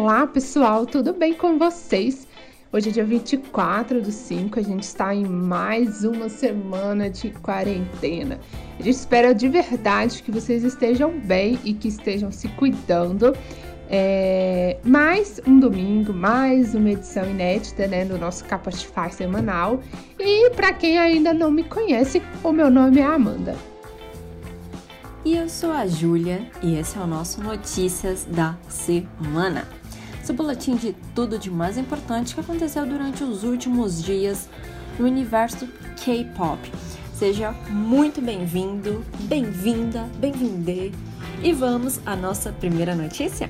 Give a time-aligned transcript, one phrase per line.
[0.00, 2.24] Olá, pessoal, tudo bem com vocês?
[2.72, 8.38] Hoje é dia 24 do 5, a gente está em mais uma semana de quarentena.
[8.78, 13.36] A gente espera de verdade que vocês estejam bem e que estejam se cuidando.
[13.90, 19.82] É, mais um domingo, mais uma edição inédita né, no nosso Capatify semanal.
[20.16, 23.56] E para quem ainda não me conhece, o meu nome é Amanda.
[25.24, 29.77] E eu sou a Júlia e esse é o nosso Notícias da Semana.
[30.28, 34.46] Seu boletim de tudo de mais importante que aconteceu durante os últimos dias
[34.98, 35.66] no universo
[36.04, 36.70] K-pop.
[37.14, 40.92] Seja muito bem-vindo, bem-vinda, bem-vinde.
[41.42, 43.48] E vamos à nossa primeira notícia?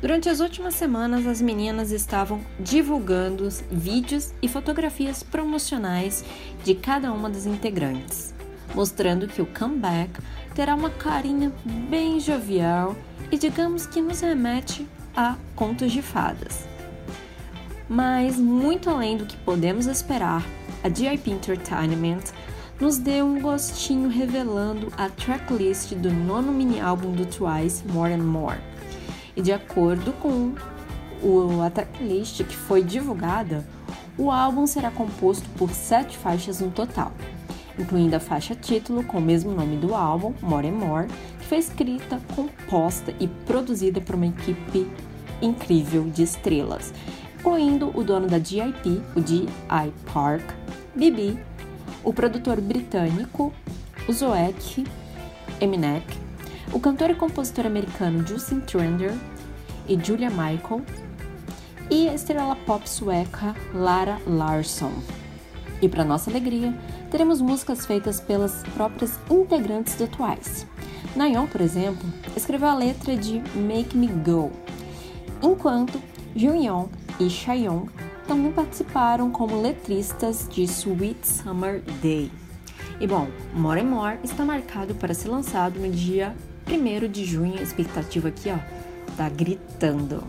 [0.00, 6.24] Durante as últimas semanas, as meninas estavam divulgando vídeos e fotografias promocionais
[6.64, 8.34] de cada uma das integrantes,
[8.74, 10.10] mostrando que o comeback
[10.54, 11.52] terá uma carinha
[11.90, 12.96] bem jovial
[13.30, 16.66] e digamos que nos remete a contos de fadas.
[17.86, 20.42] Mas, muito além do que podemos esperar,
[20.82, 22.32] a GIP Entertainment
[22.80, 28.69] nos deu um gostinho revelando a tracklist do nono mini-álbum do Twice, More and More.
[29.40, 30.52] E de acordo com
[31.22, 33.66] o, a tracklist que foi divulgada,
[34.18, 37.10] o álbum será composto por sete faixas no total,
[37.78, 41.08] incluindo a faixa título com o mesmo nome do álbum, More and More,
[41.38, 44.86] que foi escrita, composta e produzida por uma equipe
[45.40, 46.92] incrível de estrelas,
[47.38, 49.90] incluindo o dono da GIP, o G.I.
[50.12, 50.44] Park,
[50.94, 51.38] Bibi,
[52.04, 53.54] o produtor britânico
[54.12, 54.84] Zoek
[55.62, 56.04] Eminek,
[56.74, 59.14] o cantor e compositor americano Justin Trender
[59.90, 60.82] e Julia Michael,
[61.90, 64.92] e a estrela pop sueca Lara Larsson.
[65.82, 66.72] E para nossa alegria,
[67.10, 70.66] teremos músicas feitas pelas próprias integrantes do Twice.
[71.16, 74.52] Nayeon, por exemplo, escreveu a letra de Make Me Go,
[75.42, 76.00] enquanto
[76.36, 76.86] Junyeon
[77.18, 77.88] e Chaeyoung
[78.28, 82.30] também participaram como letristas de Sweet Summer Day.
[83.00, 86.36] E bom, More and More está marcado para ser lançado no dia
[86.68, 88.58] 1 de junho, expectativa aqui ó,
[89.20, 90.24] tá gritando.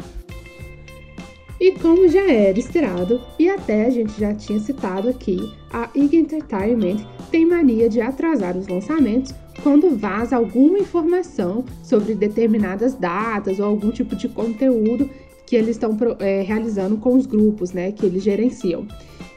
[1.57, 5.39] E como já era esperado, e até a gente já tinha citado aqui,
[5.71, 6.97] a IG Entertainment
[7.31, 13.91] tem mania de atrasar os lançamentos quando vaza alguma informação sobre determinadas datas ou algum
[13.91, 15.09] tipo de conteúdo
[15.45, 18.85] que eles estão é, realizando com os grupos, né, que eles gerenciam.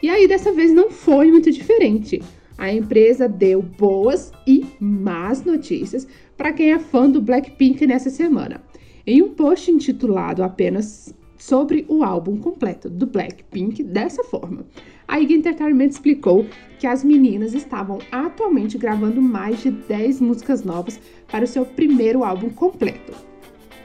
[0.03, 2.21] E aí dessa vez não foi muito diferente.
[2.59, 8.60] A empresa deu boas e más notícias para quem é fã do Blackpink nessa semana.
[9.06, 14.65] Em um post intitulado apenas sobre o álbum completo do Blackpink dessa forma.
[15.06, 16.47] A IG Entertainment explicou
[16.78, 20.98] que as meninas estavam atualmente gravando mais de 10 músicas novas
[21.30, 23.12] para o seu primeiro álbum completo.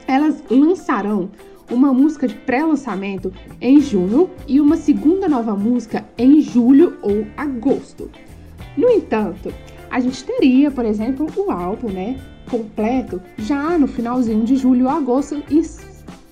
[0.06, 1.30] Elas lançarão
[1.70, 3.30] uma música de pré-lançamento
[3.60, 8.10] em junho e uma segunda nova música em julho ou agosto.
[8.74, 9.52] No entanto,
[9.90, 12.18] a gente teria, por exemplo, o álbum, né,
[12.50, 15.62] completo já no finalzinho de julho ou agosto e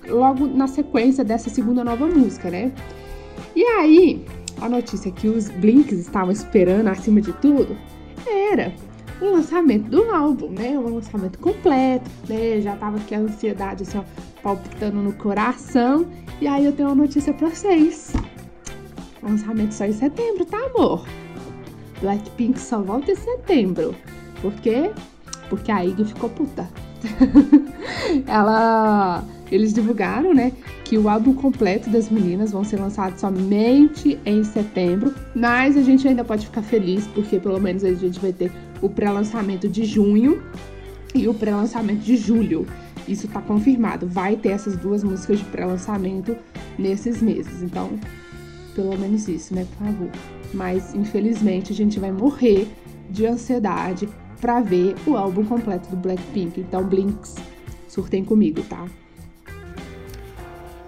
[0.09, 2.71] logo na sequência dessa segunda nova música, né?
[3.55, 4.25] E aí,
[4.61, 7.77] a notícia que os Blinks estavam esperando acima de tudo
[8.27, 8.73] era
[9.21, 10.77] o lançamento do álbum, né?
[10.77, 12.61] O lançamento completo, né?
[12.61, 14.03] Já tava aqui a ansiedade assim, ó,
[14.41, 16.05] palpitando no coração.
[16.41, 18.13] E aí eu tenho uma notícia pra vocês.
[19.21, 21.05] Lançamento só em setembro, tá, amor?
[22.01, 23.93] Blackpink só volta em setembro.
[24.41, 24.91] Por quê?
[25.49, 26.69] Porque a Iggy ficou puta.
[28.27, 29.23] Ela.
[29.51, 30.51] Eles divulgaram, né,
[30.85, 36.07] que o álbum completo das meninas vão ser lançados somente em setembro, mas a gente
[36.07, 40.43] ainda pode ficar feliz porque pelo menos a gente vai ter o pré-lançamento de junho
[41.15, 42.67] e o pré-lançamento de julho.
[43.07, 44.07] Isso tá confirmado.
[44.07, 46.37] Vai ter essas duas músicas de pré-lançamento
[46.77, 47.63] nesses meses.
[47.63, 47.91] Então,
[48.75, 50.09] pelo menos isso, né, por favor.
[50.53, 52.67] Mas infelizmente a gente vai morrer
[53.09, 54.07] de ansiedade
[54.39, 56.59] para ver o álbum completo do Blackpink.
[56.61, 57.35] Então, Blinks,
[57.87, 58.87] surtem comigo, tá?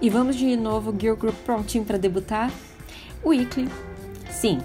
[0.00, 2.50] E vamos de novo, Girl Group prontinho para debutar?
[3.24, 3.68] Weekly.
[4.30, 4.58] Sim,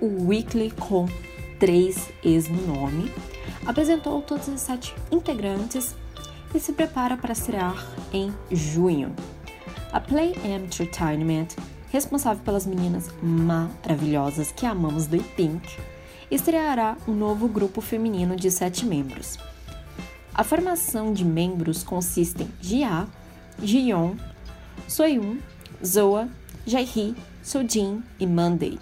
[0.00, 1.06] o Weekly com
[1.58, 3.12] três Es no nome,
[3.66, 5.94] apresentou todos os sete integrantes
[6.54, 9.12] e se prepara para estrear em junho.
[9.92, 11.48] A Play Entertainment,
[11.90, 15.76] responsável pelas meninas maravilhosas que amamos do Pink,
[16.30, 19.38] estreará um novo grupo feminino de sete membros.
[20.34, 23.06] A formação de membros consiste em Jia,
[23.62, 24.14] Jiyeon,
[24.86, 25.38] Soyun,
[25.84, 26.28] Zoa,
[26.66, 28.78] Jaehi, Sojin e Monday.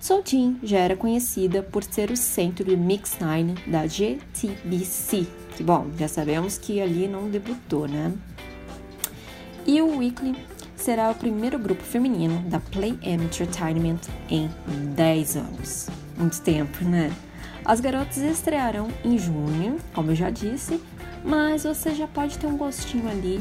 [0.00, 5.86] Sojin já era conhecida por ser o centro do Mix Nine da GTBC, que bom,
[5.98, 8.12] já sabemos que ali não debutou, né?
[9.66, 10.34] E o Weekly
[10.88, 13.98] será o primeiro grupo feminino da Play Entertainment
[14.30, 14.48] em
[14.94, 17.12] 10 anos muito tempo, né?
[17.62, 20.82] As garotas estrearão em junho, como eu já disse,
[21.22, 23.38] mas você já pode ter um gostinho ali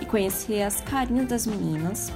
[0.00, 2.10] e conhecer as carinhas das meninas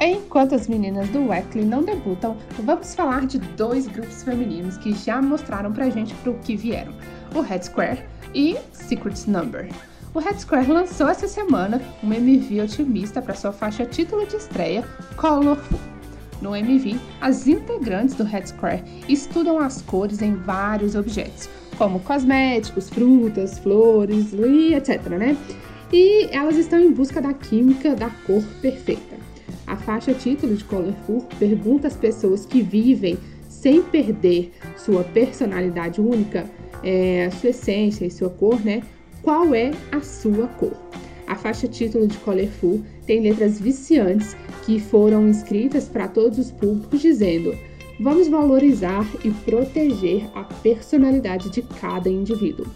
[0.00, 5.22] Enquanto as meninas do Weekly não debutam, vamos falar de dois grupos femininos que já
[5.22, 6.92] mostraram pra gente pro que vieram:
[7.32, 8.02] o Red Square
[8.34, 9.68] e Secrets Number.
[10.12, 14.82] O Red Square lançou essa semana um MV otimista para sua faixa título de estreia,
[15.16, 15.78] Colorful.
[16.40, 21.48] No MV, as integrantes do Red Square estudam as cores em vários objetos,
[21.82, 25.36] como cosméticos, frutas, flores e etc, né?
[25.92, 29.16] E elas estão em busca da química da cor perfeita.
[29.66, 33.18] A faixa título de Colorful pergunta às pessoas que vivem
[33.48, 36.48] sem perder sua personalidade única,
[36.84, 38.84] é, sua essência e sua cor, né?
[39.20, 40.76] Qual é a sua cor?
[41.26, 47.00] A faixa título de Colorful tem letras viciantes que foram escritas para todos os públicos
[47.00, 47.58] dizendo:
[47.98, 52.66] vamos valorizar e proteger a personalidade de cada indivíduo.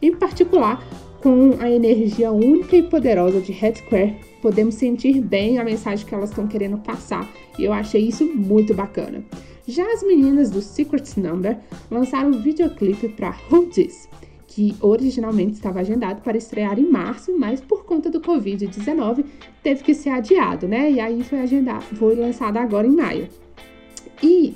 [0.00, 0.82] Em particular,
[1.22, 3.74] com a energia única e poderosa de Red
[4.40, 8.74] podemos sentir bem a mensagem que elas estão querendo passar, e eu achei isso muito
[8.74, 9.24] bacana.
[9.66, 11.58] Já as meninas do Secrets Number
[11.88, 14.08] lançaram um videoclipe para Who This,
[14.48, 19.24] que originalmente estava agendado para estrear em março, mas por conta do Covid-19
[19.62, 20.90] teve que ser adiado, né?
[20.90, 23.28] E aí foi agendado, foi lançado agora em maio.
[24.22, 24.54] E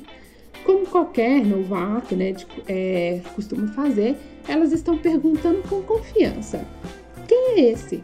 [0.64, 4.16] como qualquer novato, né, de, é, costuma fazer,
[4.48, 6.64] elas estão perguntando com confiança:
[7.26, 8.00] quem é esse?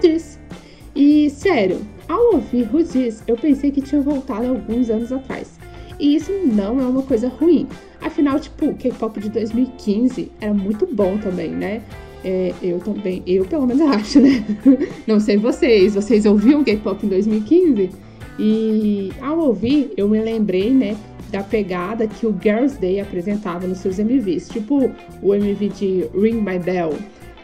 [0.00, 0.38] This?
[0.94, 5.58] E sério, ao ouvir this, eu pensei que tinha voltado alguns anos atrás.
[5.98, 7.66] E isso não é uma coisa ruim.
[8.00, 11.82] Afinal, tipo, o K-pop de 2015 era muito bom também, né?
[12.24, 14.44] É, eu também, eu pelo menos acho, né?
[15.06, 17.90] Não sei vocês, vocês ouviam K-pop em 2015?
[18.38, 20.96] E ao ouvir, eu me lembrei, né,
[21.30, 24.90] da pegada que o Girls' Day apresentava nos seus MVs, tipo
[25.22, 26.92] o MV de Ring My Bell.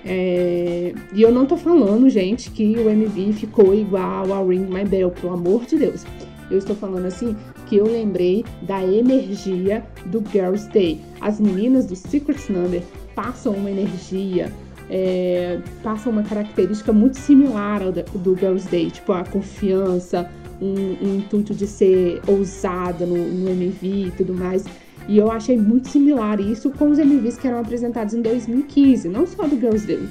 [0.04, 0.92] É...
[1.14, 5.10] E eu não tô falando, gente, que o MV ficou igual a Ring My Bell,
[5.10, 6.04] pelo amor de Deus.
[6.50, 11.00] Eu estou falando assim que eu lembrei da energia do Girls' Day.
[11.20, 12.82] As meninas do Secret Number
[13.14, 14.50] passam uma energia,
[14.88, 21.16] é, passam uma característica muito similar ao do Girls' Day, tipo a confiança, um, um
[21.16, 24.64] intuito de ser ousada no, no MV e tudo mais.
[25.08, 29.26] E eu achei muito similar isso com os MVs que eram apresentados em 2015, não
[29.26, 30.06] só do Girls Day.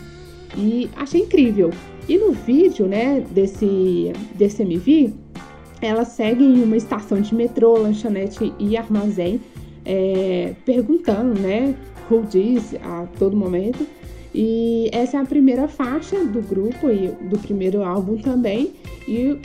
[0.57, 1.71] E achei incrível.
[2.09, 5.13] E no vídeo, né, desse, desse MV,
[5.81, 9.39] elas seguem uma estação de metrô, lanchonete e armazém,
[9.85, 11.75] é, perguntando, né,
[12.09, 13.85] who diz a todo momento.
[14.33, 18.73] E essa é a primeira faixa do grupo e do primeiro álbum também.
[19.07, 19.37] E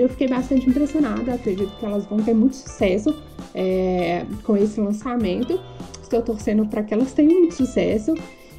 [0.00, 3.14] eu fiquei bastante impressionada, acredito que elas vão ter muito sucesso
[3.54, 5.60] é, com esse lançamento.
[6.02, 8.14] Estou torcendo para que elas tenham muito sucesso.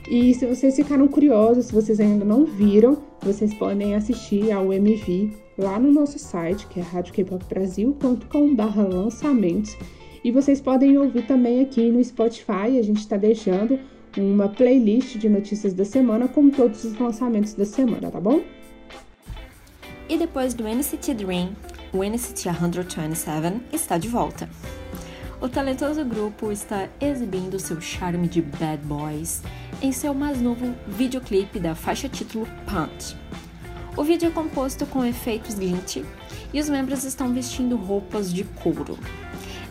[0.10, 5.32] E se vocês ficaram curiosos, se vocês ainda não viram, vocês podem assistir ao MV
[5.58, 9.78] lá no nosso site, que é radiokpopbrasil.com/lançamentos.
[10.24, 13.78] E vocês podem ouvir também aqui no Spotify, a gente está deixando
[14.18, 18.42] uma playlist de notícias da semana com todos os lançamentos da semana, tá bom?
[20.10, 21.56] E depois do NCT Dream,
[21.94, 24.50] o NCT 127 está de volta.
[25.40, 29.42] O talentoso grupo está exibindo seu charme de bad boys
[29.82, 33.18] em seu mais novo videoclipe da faixa título Punch.
[33.96, 35.98] O vídeo é composto com efeitos glint
[36.54, 38.98] e os membros estão vestindo roupas de couro.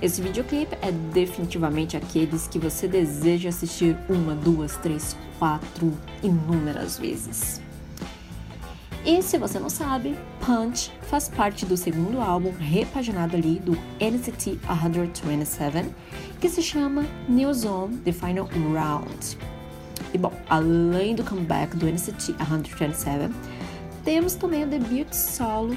[0.00, 7.60] Esse videoclipe é definitivamente aqueles que você deseja assistir uma, duas, três, quatro, inúmeras vezes.
[9.04, 14.60] E se você não sabe, Punch faz parte do segundo álbum repaginado ali do NCT
[14.66, 15.88] 127,
[16.40, 19.38] que se chama New Zone The Final Round.
[20.14, 23.32] E bom, além do comeback do NCT 127,
[24.04, 25.76] temos também o debut solo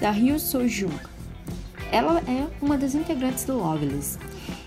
[0.00, 0.94] da Ryu Soo-jung,
[1.92, 4.16] ela é uma das integrantes do Loveless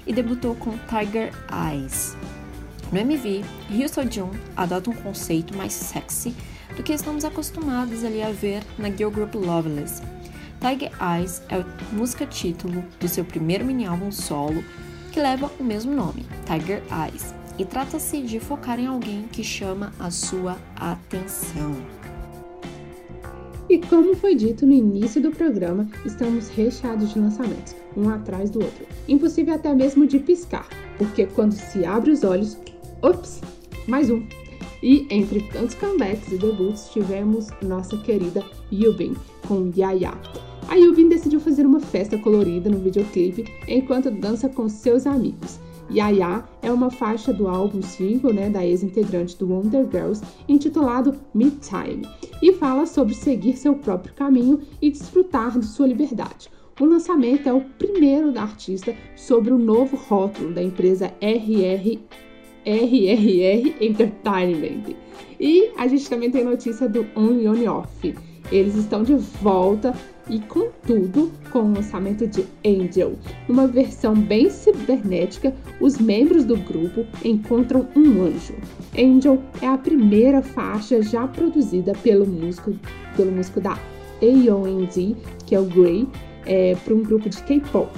[0.05, 2.17] e debutou com Tiger Eyes.
[2.91, 6.35] No MV, Ryo Seo-jung adota um conceito mais sexy
[6.75, 10.01] do que estamos acostumados ali a ver na girl group Loveless.
[10.59, 14.63] Tiger Eyes é a música título do seu primeiro mini álbum solo,
[15.11, 19.91] que leva o mesmo nome, Tiger Eyes, e trata-se de focar em alguém que chama
[19.99, 21.75] a sua atenção.
[23.69, 28.63] E como foi dito no início do programa, estamos recheados de lançamentos, um atrás do
[28.63, 28.85] outro.
[29.07, 32.57] Impossível até mesmo de piscar, porque quando se abre os olhos,
[33.01, 33.41] ops,
[33.87, 34.25] mais um.
[34.83, 39.15] E entre tantos comebacks e debuts, tivemos nossa querida Yubin
[39.47, 40.13] com Yaya.
[40.67, 45.57] A Yubin decidiu fazer uma festa colorida no videoclipe enquanto dança com seus amigos.
[45.89, 52.05] Yaya é uma faixa do álbum single né, da ex-integrante do Wonder Girls, intitulado Midtime,
[52.41, 56.49] e fala sobre seguir seu próprio caminho e desfrutar de sua liberdade.
[56.77, 61.99] O lançamento é o primeiro da artista sobre o novo rótulo da empresa RR,
[62.65, 64.95] RRR Entertainment.
[65.39, 68.15] E a gente também tem notícia do On e On Off.
[68.51, 69.93] Eles estão de volta
[70.29, 73.13] e com tudo com o lançamento de Angel.
[73.47, 78.55] Numa versão bem cibernética, os membros do grupo encontram um anjo.
[78.97, 82.73] Angel é a primeira faixa já produzida pelo músico,
[83.15, 83.77] pelo músico da
[84.21, 85.15] AOND,
[85.45, 86.07] que é o Grey,
[86.45, 87.91] é, para um grupo de K-pop.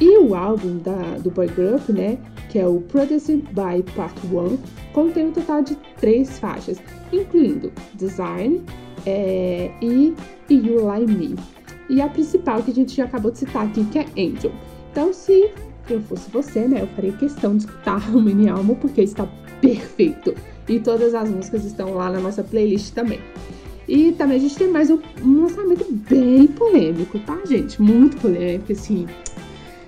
[0.00, 2.18] E o álbum da, do boy group, né,
[2.56, 4.58] que é o Produced by Part 1,
[4.94, 6.78] contém um total de três faixas,
[7.12, 8.62] incluindo Design
[9.04, 10.14] é, e
[10.48, 11.36] You Like Me
[11.90, 14.50] e a principal que a gente já acabou de citar aqui, que é Angel.
[14.90, 15.50] Então, se
[15.90, 19.28] eu fosse você, né, eu faria questão de escutar o mini álbum porque está
[19.60, 20.34] perfeito.
[20.66, 23.20] E todas as músicas estão lá na nossa playlist também.
[23.86, 27.82] E também a gente tem mais um, um lançamento bem polêmico, tá, gente?
[27.82, 29.06] Muito polêmico, assim.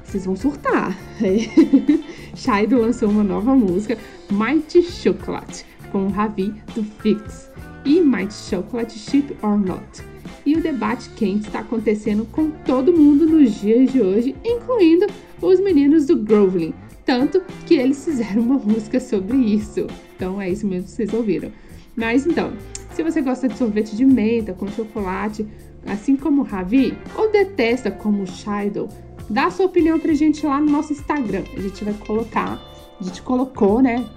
[0.05, 0.95] Vocês vão surtar.
[2.39, 3.99] Shaido lançou uma nova música,
[4.31, 7.51] Mighty Chocolate, com o Ravi do Fix.
[7.85, 10.03] E Mighty Chocolate Ship or Not
[10.49, 15.07] e o debate quente está acontecendo com todo mundo nos dias de hoje, incluindo
[15.43, 16.73] os meninos do Groveling.
[17.05, 19.87] Tanto que eles fizeram uma música sobre isso.
[20.17, 21.53] Então é isso mesmo que vocês ouviram.
[21.95, 22.55] Mas então,
[22.95, 25.47] se você gosta de sorvete de menta com chocolate,
[25.87, 28.89] assim como o Ravi, ou detesta como o Shido,
[29.29, 31.45] dá sua opinião pra gente lá no nosso Instagram.
[31.57, 32.61] A gente vai colocar,
[33.01, 34.09] a gente colocou, né,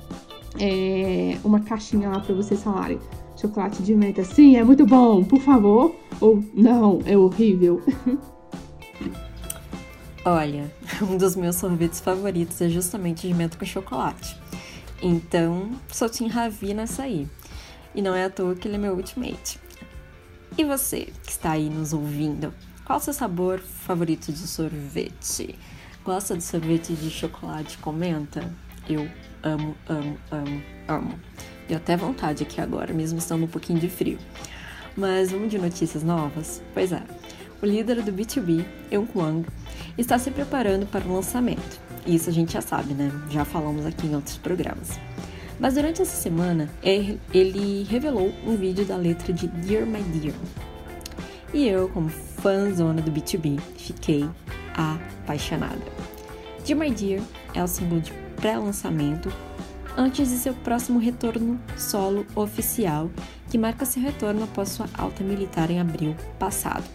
[0.60, 3.00] é, uma caixinha lá para vocês falarem
[3.42, 4.24] chocolate de menta.
[4.24, 5.96] Sim, é muito bom, por favor.
[6.20, 7.82] Ou não, é horrível.
[10.24, 14.38] Olha, um dos meus sorvetes favoritos é justamente de menta com chocolate.
[15.02, 17.28] Então, só tinha Ravi nessa aí.
[17.96, 19.60] E não é à toa que ele é meu ultimate.
[20.58, 22.54] E você que está aí nos ouvindo,
[22.92, 25.58] qual o seu sabor favorito de sorvete?
[26.04, 27.78] Gosta de sorvete de chocolate?
[27.78, 28.44] Comenta.
[28.86, 29.10] Eu
[29.42, 31.20] amo, amo, amo, amo.
[31.70, 34.18] Deu até vontade aqui agora, mesmo estando um pouquinho de frio.
[34.98, 36.62] Mas vamos de notícias novas?
[36.74, 37.02] Pois é,
[37.62, 39.48] o líder do B2B, Eun Kwang,
[39.98, 41.80] está se preparando para o lançamento.
[42.06, 43.10] Isso a gente já sabe, né?
[43.30, 45.00] Já falamos aqui em outros programas.
[45.58, 50.36] Mas durante essa semana, ele revelou um vídeo da letra de Dear My Dear.
[51.54, 54.28] E eu, como fãzona do B2B, fiquei
[54.74, 55.82] apaixonada.
[56.66, 57.22] Dear My Dear
[57.54, 59.32] é o símbolo de pré-lançamento
[59.98, 63.12] antes de seu próximo retorno solo oficial,
[63.50, 66.86] que marca seu retorno após sua alta militar em abril passado.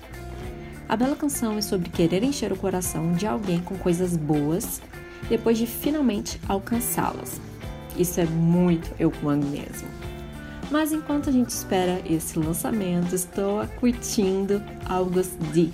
[0.89, 4.81] A bela canção é sobre querer encher o coração de alguém com coisas boas
[5.29, 7.41] depois de finalmente alcançá-las.
[7.99, 9.89] Isso é muito Eukwan mesmo.
[10.71, 15.71] Mas enquanto a gente espera esse lançamento, estou curtindo August D,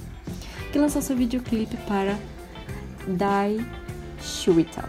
[0.71, 2.19] que lançou seu videoclipe para
[3.07, 3.67] Die
[4.21, 4.89] Shurita.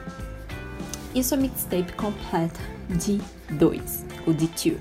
[1.16, 4.78] Isso é mixtape completa de 2, o D2.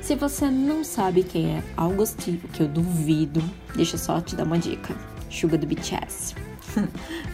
[0.00, 3.42] Se você não sabe quem é August, o que eu duvido,
[3.74, 4.94] deixa eu só te dar uma dica.
[5.30, 6.34] Suga do BTS.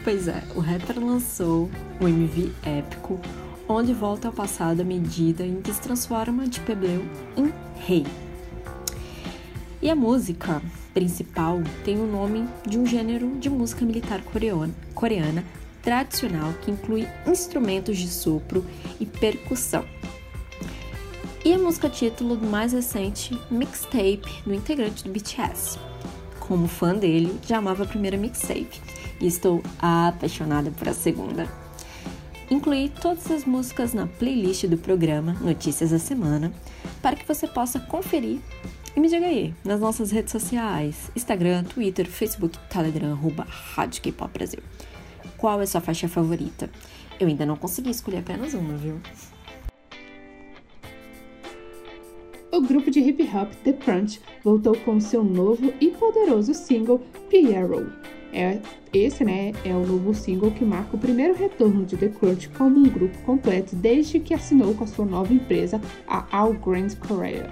[0.04, 3.21] pois é, o rapper lançou o MV épico
[3.69, 7.05] onde volta ao passado à medida em que se transforma de plebeu
[7.37, 8.07] em rei.
[9.81, 10.63] E a música
[10.95, 15.45] principal tem o nome de um gênero de música militar coreana, coreana
[15.83, 18.65] tradicional que inclui instrumentos de sopro
[18.99, 19.85] e percussão.
[21.45, 25.79] E a música título do mais recente mixtape do integrante do BTS.
[26.41, 28.81] Como fã dele, já amava a primeira mixtape
[29.21, 31.68] e estou apaixonada por a segunda.
[32.50, 36.52] Incluí todas as músicas na playlist do programa Notícias da Semana
[37.02, 38.40] para que você possa conferir
[38.97, 44.33] e me diga aí nas nossas redes sociais: Instagram, Twitter, Facebook, Telegram, arroba Rádio K-Pop
[44.33, 44.61] Brasil.
[45.37, 46.71] Qual é sua faixa favorita?
[47.21, 49.00] Eu ainda não consegui escolher apenas uma, viu?
[52.50, 58.18] O grupo de hip hop The Crunch voltou com seu novo e poderoso single Pierrot.
[58.32, 58.58] É,
[58.92, 62.78] esse né, é o novo single que marca o primeiro retorno de The Crunch como
[62.78, 67.50] um grupo completo desde que assinou com a sua nova empresa, a All Grand Korea.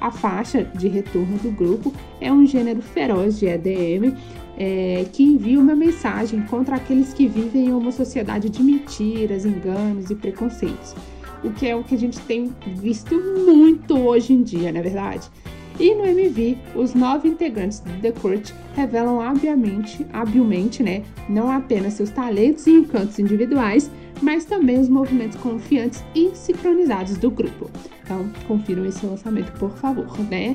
[0.00, 4.16] A faixa de retorno do grupo é um gênero feroz de EDM
[4.56, 10.10] é, que envia uma mensagem contra aqueles que vivem em uma sociedade de mentiras, enganos
[10.10, 10.94] e preconceitos,
[11.42, 13.14] o que é o que a gente tem visto
[13.46, 15.30] muito hoje em dia, não é verdade?
[15.80, 21.94] E no MV, os nove integrantes do The Court revelam habilmente, habilmente né, não apenas
[21.94, 27.70] seus talentos e encantos individuais, mas também os movimentos confiantes e sincronizados do grupo.
[28.04, 30.54] Então, confiram esse lançamento, por favor, né?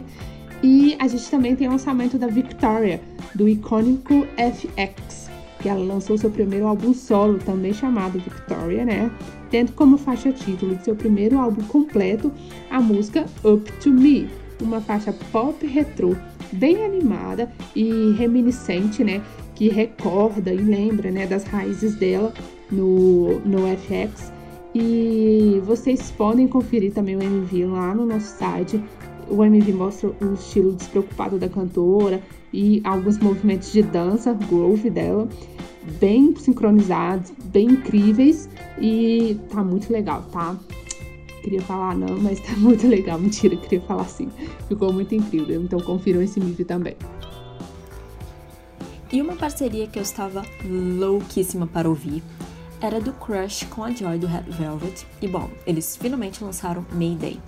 [0.61, 3.01] E a gente também tem o lançamento da Victoria,
[3.33, 5.27] do icônico FX,
[5.59, 9.09] que ela lançou seu primeiro álbum solo, também chamado Victoria, né?
[9.49, 12.31] Tendo como faixa título de seu primeiro álbum completo
[12.69, 14.29] a música Up to Me,
[14.61, 16.15] uma faixa pop retrô
[16.51, 19.21] bem animada e reminiscente, né?
[19.55, 22.33] Que recorda e lembra, né, das raízes dela
[22.71, 24.31] no, no FX.
[24.73, 28.81] E vocês podem conferir também o MV lá no nosso site.
[29.29, 35.27] O MV mostra o estilo despreocupado da cantora e alguns movimentos de dança, groove dela,
[35.99, 40.55] bem sincronizados, bem incríveis e tá muito legal, tá?
[41.45, 43.19] Queria falar não, mas tá muito legal.
[43.19, 44.31] Mentira, queria falar assim.
[44.67, 45.61] Ficou muito incrível.
[45.61, 46.97] Então confiram esse vídeo também.
[49.11, 52.23] E uma parceria que eu estava louquíssima para ouvir
[52.81, 55.05] era do Crush com a Joy do Red Velvet.
[55.21, 57.39] E bom, eles finalmente lançaram Mayday.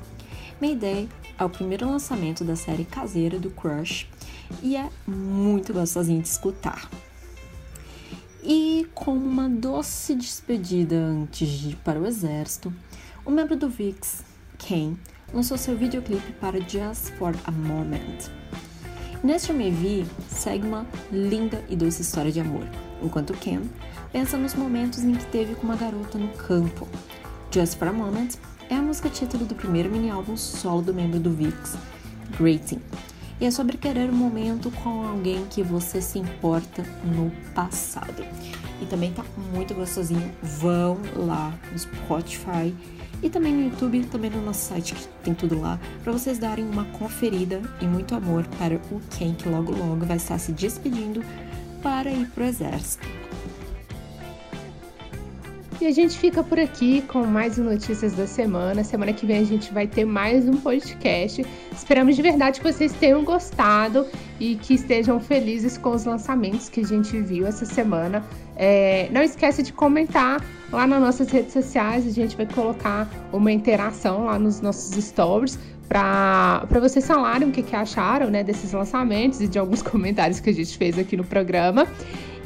[0.62, 4.07] Mayday é o primeiro lançamento da série caseira do Crush
[4.62, 6.89] e é muito gostosinho de escutar.
[8.43, 12.71] E como uma doce despedida antes de ir para o exército,
[13.28, 14.24] o membro do VIX,
[14.58, 14.96] Ken,
[15.34, 18.30] lançou seu videoclipe para Just for a Moment.
[19.22, 22.66] Neste MV segue uma linda e doce história de amor,
[23.04, 23.60] enquanto Ken
[24.13, 26.88] pensa nos momentos em que teve com uma garota no campo.
[27.52, 28.30] Just for a Moment
[28.70, 31.78] é a música título do primeiro mini-álbum solo do membro do VIX,
[32.40, 32.82] Greeting,
[33.42, 38.24] e é sobre querer um momento com alguém que você se importa no passado.
[38.82, 40.32] E também tá muito gostosinho.
[40.42, 42.74] Vão lá no Spotify
[43.21, 46.65] e também no YouTube, também no nosso site que tem tudo lá, para vocês darem
[46.65, 51.23] uma conferida e muito amor para o Ken que logo logo vai estar se despedindo
[51.82, 53.27] para ir pro exército.
[55.88, 58.84] A gente fica por aqui com mais notícias da semana.
[58.84, 61.45] Semana que vem a gente vai ter mais um podcast.
[61.71, 64.06] Esperamos de verdade que vocês tenham gostado
[64.38, 68.21] e que estejam felizes com os lançamentos que a gente viu essa semana.
[68.58, 72.06] É, não esquece de comentar lá nas nossas redes sociais.
[72.06, 77.63] A gente vai colocar uma interação lá nos nossos stories para vocês falarem o que,
[77.63, 81.23] que acharam né, desses lançamentos e de alguns comentários que a gente fez aqui no
[81.23, 81.88] programa.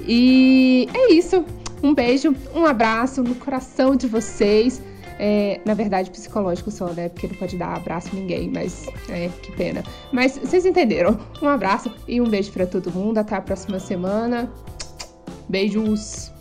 [0.07, 1.43] E é isso.
[1.83, 4.81] Um beijo, um abraço no coração de vocês.
[5.19, 7.09] É, na verdade, psicológico só, né?
[7.09, 9.83] Porque não pode dar abraço a ninguém, mas é, que pena.
[10.11, 11.19] Mas vocês entenderam.
[11.41, 13.17] Um abraço e um beijo para todo mundo.
[13.17, 14.51] Até a próxima semana.
[15.47, 16.31] Beijos!